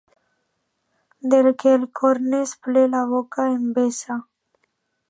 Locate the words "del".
1.33-1.49